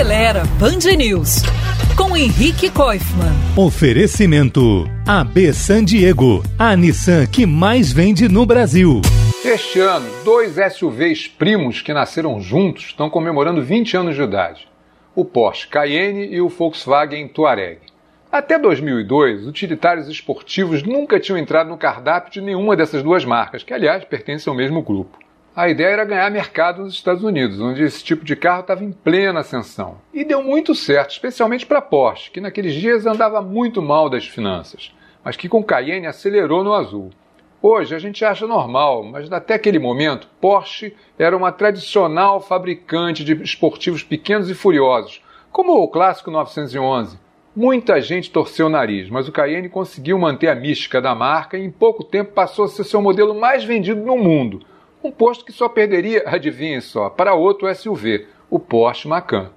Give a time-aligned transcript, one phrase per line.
[0.00, 1.42] Acelera Band News
[1.94, 3.34] com Henrique Koifman.
[3.54, 9.02] Oferecimento AB San Diego, a Nissan que mais vende no Brasil.
[9.44, 14.66] Este ano, dois SUVs primos que nasceram juntos estão comemorando 20 anos de idade.
[15.14, 17.80] O Porsche Cayenne e o Volkswagen Touareg.
[18.32, 23.74] Até 2002, utilitários esportivos nunca tinham entrado no cardápio de nenhuma dessas duas marcas, que
[23.74, 25.18] aliás pertencem ao mesmo grupo.
[25.54, 28.92] A ideia era ganhar mercado nos Estados Unidos, onde esse tipo de carro estava em
[28.92, 29.98] plena ascensão.
[30.14, 34.24] E deu muito certo, especialmente para a Porsche, que naqueles dias andava muito mal das
[34.24, 34.94] finanças,
[35.24, 37.10] mas que com Cayenne acelerou no azul.
[37.60, 43.34] Hoje a gente acha normal, mas até aquele momento, Porsche era uma tradicional fabricante de
[43.42, 45.20] esportivos pequenos e furiosos,
[45.50, 47.18] como o clássico 911.
[47.56, 51.64] Muita gente torceu o nariz, mas o Cayenne conseguiu manter a mística da marca e
[51.64, 54.69] em pouco tempo passou a ser seu modelo mais vendido no mundo
[55.02, 59.50] um posto que só perderia, adivinhem só, para outro SUV, o Porsche Macan.